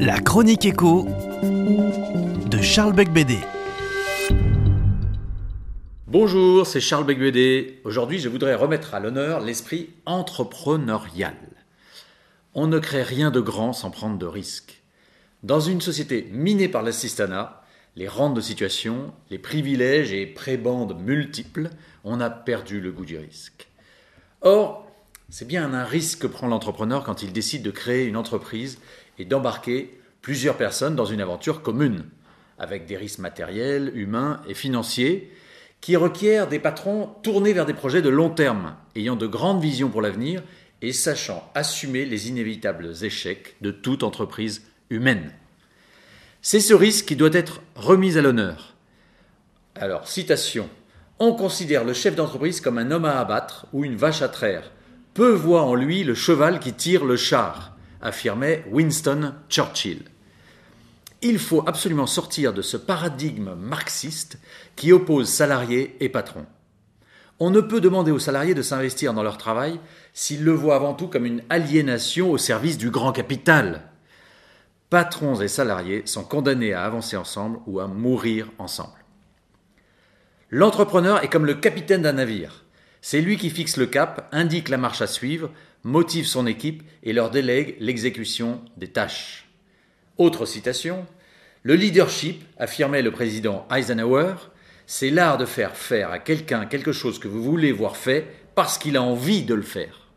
La 0.00 0.20
chronique 0.20 0.66
écho 0.66 1.06
de 1.42 2.60
Charles 2.60 2.92
Becbédé. 2.92 3.38
Bonjour, 6.06 6.66
c'est 6.66 6.80
Charles 6.80 7.06
Becbédé. 7.06 7.80
Aujourd'hui, 7.84 8.18
je 8.18 8.28
voudrais 8.28 8.54
remettre 8.54 8.92
à 8.92 9.00
l'honneur 9.00 9.40
l'esprit 9.40 9.94
entrepreneurial. 10.04 11.36
On 12.52 12.66
ne 12.66 12.78
crée 12.78 13.02
rien 13.02 13.30
de 13.30 13.40
grand 13.40 13.72
sans 13.72 13.90
prendre 13.90 14.18
de 14.18 14.26
risques. 14.26 14.82
Dans 15.42 15.60
une 15.60 15.80
société 15.80 16.28
minée 16.30 16.68
par 16.68 16.82
l'assistanat, 16.82 17.64
les 17.96 18.08
rentes 18.08 18.34
de 18.34 18.42
situation, 18.42 19.14
les 19.30 19.38
privilèges 19.38 20.12
et 20.12 20.26
prébendes 20.26 21.00
multiples, 21.00 21.70
on 22.04 22.20
a 22.20 22.28
perdu 22.28 22.82
le 22.82 22.92
goût 22.92 23.06
du 23.06 23.16
risque. 23.16 23.68
Or, 24.42 24.84
c'est 25.28 25.48
bien 25.48 25.72
un 25.72 25.84
risque 25.84 26.20
que 26.20 26.26
prend 26.26 26.46
l'entrepreneur 26.46 27.04
quand 27.04 27.22
il 27.22 27.32
décide 27.32 27.62
de 27.62 27.70
créer 27.70 28.04
une 28.06 28.16
entreprise 28.16 28.78
et 29.18 29.24
d'embarquer 29.24 29.98
plusieurs 30.22 30.56
personnes 30.56 30.96
dans 30.96 31.04
une 31.04 31.20
aventure 31.20 31.62
commune, 31.62 32.04
avec 32.58 32.86
des 32.86 32.96
risques 32.96 33.18
matériels, 33.18 33.92
humains 33.94 34.40
et 34.48 34.54
financiers, 34.54 35.32
qui 35.80 35.96
requièrent 35.96 36.48
des 36.48 36.58
patrons 36.58 37.10
tournés 37.22 37.52
vers 37.52 37.66
des 37.66 37.74
projets 37.74 38.00
de 38.00 38.08
long 38.08 38.30
terme, 38.30 38.74
ayant 38.96 39.16
de 39.16 39.26
grandes 39.26 39.60
visions 39.60 39.90
pour 39.90 40.00
l'avenir 40.00 40.42
et 40.80 40.92
sachant 40.92 41.50
assumer 41.54 42.04
les 42.04 42.28
inévitables 42.28 42.92
échecs 43.02 43.56
de 43.60 43.70
toute 43.70 44.02
entreprise 44.02 44.62
humaine. 44.90 45.32
C'est 46.42 46.60
ce 46.60 46.74
risque 46.74 47.06
qui 47.06 47.16
doit 47.16 47.32
être 47.32 47.60
remis 47.74 48.18
à 48.18 48.22
l'honneur. 48.22 48.74
Alors, 49.74 50.06
citation. 50.06 50.68
On 51.18 51.32
considère 51.32 51.84
le 51.84 51.94
chef 51.94 52.16
d'entreprise 52.16 52.60
comme 52.60 52.78
un 52.78 52.90
homme 52.90 53.04
à 53.04 53.18
abattre 53.18 53.66
ou 53.72 53.84
une 53.84 53.96
vache 53.96 54.22
à 54.22 54.28
traire. 54.28 54.70
Peu 55.14 55.30
voit 55.30 55.62
en 55.62 55.76
lui 55.76 56.02
le 56.02 56.16
cheval 56.16 56.58
qui 56.58 56.72
tire 56.72 57.04
le 57.04 57.16
char, 57.16 57.76
affirmait 58.02 58.64
Winston 58.72 59.34
Churchill. 59.48 60.02
Il 61.22 61.38
faut 61.38 61.62
absolument 61.68 62.08
sortir 62.08 62.52
de 62.52 62.62
ce 62.62 62.76
paradigme 62.76 63.54
marxiste 63.54 64.40
qui 64.74 64.92
oppose 64.92 65.28
salariés 65.28 65.96
et 66.00 66.08
patrons. 66.08 66.46
On 67.38 67.50
ne 67.50 67.60
peut 67.60 67.80
demander 67.80 68.10
aux 68.10 68.18
salariés 68.18 68.54
de 68.54 68.62
s'investir 68.62 69.14
dans 69.14 69.22
leur 69.22 69.38
travail 69.38 69.78
s'ils 70.12 70.42
le 70.42 70.52
voient 70.52 70.74
avant 70.74 70.94
tout 70.94 71.06
comme 71.06 71.26
une 71.26 71.42
aliénation 71.48 72.32
au 72.32 72.36
service 72.36 72.76
du 72.76 72.90
grand 72.90 73.12
capital. 73.12 73.82
Patrons 74.90 75.40
et 75.40 75.48
salariés 75.48 76.02
sont 76.06 76.24
condamnés 76.24 76.72
à 76.72 76.84
avancer 76.84 77.16
ensemble 77.16 77.60
ou 77.66 77.78
à 77.78 77.86
mourir 77.86 78.48
ensemble. 78.58 79.04
L'entrepreneur 80.50 81.22
est 81.22 81.28
comme 81.28 81.46
le 81.46 81.54
capitaine 81.54 82.02
d'un 82.02 82.14
navire. 82.14 82.63
C'est 83.06 83.20
lui 83.20 83.36
qui 83.36 83.50
fixe 83.50 83.76
le 83.76 83.84
cap, 83.84 84.30
indique 84.32 84.70
la 84.70 84.78
marche 84.78 85.02
à 85.02 85.06
suivre, 85.06 85.50
motive 85.82 86.26
son 86.26 86.46
équipe 86.46 86.82
et 87.02 87.12
leur 87.12 87.30
délègue 87.30 87.76
l'exécution 87.78 88.62
des 88.78 88.88
tâches. 88.88 89.46
Autre 90.16 90.46
citation, 90.46 91.04
Le 91.62 91.74
leadership, 91.74 92.42
affirmait 92.56 93.02
le 93.02 93.10
président 93.10 93.68
Eisenhower, 93.70 94.36
c'est 94.86 95.10
l'art 95.10 95.36
de 95.36 95.44
faire 95.44 95.76
faire 95.76 96.12
à 96.12 96.18
quelqu'un 96.18 96.64
quelque 96.64 96.92
chose 96.92 97.18
que 97.18 97.28
vous 97.28 97.42
voulez 97.42 97.72
voir 97.72 97.98
fait 97.98 98.26
parce 98.54 98.78
qu'il 98.78 98.96
a 98.96 99.02
envie 99.02 99.42
de 99.42 99.52
le 99.52 99.60
faire. 99.60 100.08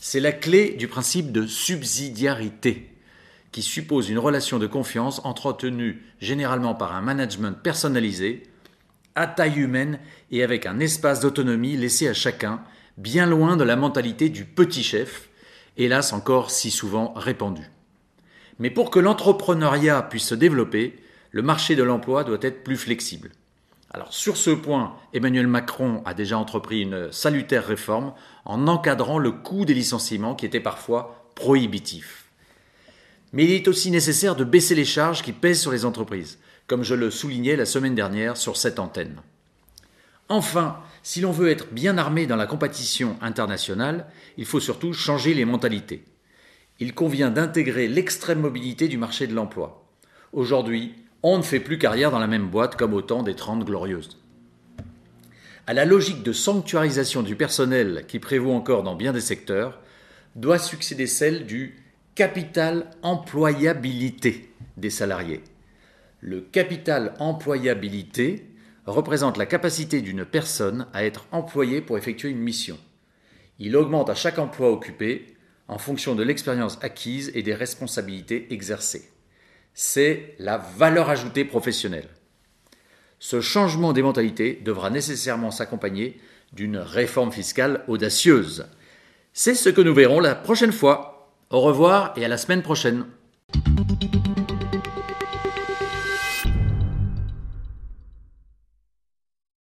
C'est 0.00 0.20
la 0.20 0.32
clé 0.32 0.70
du 0.70 0.88
principe 0.88 1.30
de 1.30 1.46
subsidiarité 1.46 2.90
qui 3.50 3.60
suppose 3.60 4.08
une 4.08 4.18
relation 4.18 4.58
de 4.58 4.66
confiance 4.66 5.20
entretenue 5.24 6.02
généralement 6.22 6.74
par 6.74 6.96
un 6.96 7.02
management 7.02 7.52
personnalisé, 7.52 8.44
à 9.14 9.26
taille 9.26 9.60
humaine 9.60 9.98
et 10.30 10.42
avec 10.42 10.66
un 10.66 10.78
espace 10.80 11.20
d'autonomie 11.20 11.76
laissé 11.76 12.08
à 12.08 12.14
chacun, 12.14 12.62
bien 12.96 13.26
loin 13.26 13.56
de 13.56 13.64
la 13.64 13.76
mentalité 13.76 14.28
du 14.28 14.44
petit 14.44 14.82
chef, 14.82 15.28
hélas 15.76 16.12
encore 16.12 16.50
si 16.50 16.70
souvent 16.70 17.12
répandue. 17.16 17.70
Mais 18.58 18.70
pour 18.70 18.90
que 18.90 18.98
l'entrepreneuriat 18.98 20.02
puisse 20.02 20.28
se 20.28 20.34
développer, 20.34 20.98
le 21.30 21.42
marché 21.42 21.74
de 21.76 21.82
l'emploi 21.82 22.24
doit 22.24 22.38
être 22.42 22.62
plus 22.62 22.76
flexible. 22.76 23.30
Alors 23.90 24.12
sur 24.12 24.36
ce 24.36 24.50
point, 24.50 24.96
Emmanuel 25.12 25.46
Macron 25.46 26.02
a 26.04 26.14
déjà 26.14 26.38
entrepris 26.38 26.80
une 26.80 27.12
salutaire 27.12 27.66
réforme 27.66 28.14
en 28.44 28.66
encadrant 28.66 29.18
le 29.18 29.32
coût 29.32 29.64
des 29.64 29.74
licenciements 29.74 30.34
qui 30.34 30.46
était 30.46 30.60
parfois 30.60 31.30
prohibitif. 31.34 32.26
Mais 33.32 33.44
il 33.44 33.52
est 33.52 33.68
aussi 33.68 33.90
nécessaire 33.90 34.36
de 34.36 34.44
baisser 34.44 34.74
les 34.74 34.84
charges 34.84 35.22
qui 35.22 35.32
pèsent 35.32 35.60
sur 35.60 35.72
les 35.72 35.84
entreprises, 35.84 36.38
comme 36.72 36.84
je 36.84 36.94
le 36.94 37.10
soulignais 37.10 37.54
la 37.54 37.66
semaine 37.66 37.94
dernière 37.94 38.38
sur 38.38 38.56
cette 38.56 38.78
antenne. 38.78 39.20
Enfin, 40.30 40.78
si 41.02 41.20
l'on 41.20 41.30
veut 41.30 41.50
être 41.50 41.70
bien 41.70 41.98
armé 41.98 42.26
dans 42.26 42.36
la 42.36 42.46
compétition 42.46 43.18
internationale, 43.20 44.06
il 44.38 44.46
faut 44.46 44.58
surtout 44.58 44.94
changer 44.94 45.34
les 45.34 45.44
mentalités. 45.44 46.02
Il 46.80 46.94
convient 46.94 47.28
d'intégrer 47.28 47.88
l'extrême 47.88 48.40
mobilité 48.40 48.88
du 48.88 48.96
marché 48.96 49.26
de 49.26 49.34
l'emploi. 49.34 49.86
Aujourd'hui, 50.32 50.94
on 51.22 51.36
ne 51.36 51.42
fait 51.42 51.60
plus 51.60 51.76
carrière 51.76 52.10
dans 52.10 52.18
la 52.18 52.26
même 52.26 52.48
boîte 52.48 52.76
comme 52.76 52.94
au 52.94 53.02
temps 53.02 53.22
des 53.22 53.36
Trente 53.36 53.66
Glorieuses. 53.66 54.18
À 55.66 55.74
la 55.74 55.84
logique 55.84 56.22
de 56.22 56.32
sanctuarisation 56.32 57.22
du 57.22 57.36
personnel 57.36 58.06
qui 58.08 58.18
prévaut 58.18 58.54
encore 58.54 58.82
dans 58.82 58.96
bien 58.96 59.12
des 59.12 59.20
secteurs, 59.20 59.78
doit 60.36 60.58
succéder 60.58 61.06
celle 61.06 61.44
du 61.44 61.76
capital 62.14 62.88
employabilité 63.02 64.54
des 64.78 64.88
salariés. 64.88 65.42
Le 66.24 66.40
capital 66.40 67.14
employabilité 67.18 68.46
représente 68.86 69.36
la 69.38 69.44
capacité 69.44 70.02
d'une 70.02 70.24
personne 70.24 70.86
à 70.92 71.04
être 71.04 71.26
employée 71.32 71.80
pour 71.80 71.98
effectuer 71.98 72.28
une 72.28 72.38
mission. 72.38 72.78
Il 73.58 73.76
augmente 73.76 74.08
à 74.08 74.14
chaque 74.14 74.38
emploi 74.38 74.70
occupé 74.70 75.34
en 75.66 75.78
fonction 75.78 76.14
de 76.14 76.22
l'expérience 76.22 76.78
acquise 76.80 77.32
et 77.34 77.42
des 77.42 77.54
responsabilités 77.54 78.52
exercées. 78.54 79.10
C'est 79.74 80.36
la 80.38 80.58
valeur 80.58 81.10
ajoutée 81.10 81.44
professionnelle. 81.44 82.08
Ce 83.18 83.40
changement 83.40 83.92
des 83.92 84.02
mentalités 84.02 84.60
devra 84.64 84.90
nécessairement 84.90 85.50
s'accompagner 85.50 86.20
d'une 86.52 86.76
réforme 86.76 87.32
fiscale 87.32 87.82
audacieuse. 87.88 88.66
C'est 89.32 89.56
ce 89.56 89.70
que 89.70 89.80
nous 89.80 89.94
verrons 89.94 90.20
la 90.20 90.36
prochaine 90.36 90.72
fois. 90.72 91.34
Au 91.50 91.62
revoir 91.62 92.14
et 92.16 92.24
à 92.24 92.28
la 92.28 92.38
semaine 92.38 92.62
prochaine. 92.62 93.06